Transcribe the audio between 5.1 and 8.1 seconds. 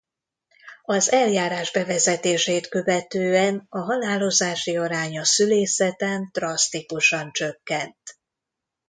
a szülészeten drasztikusan csökkent.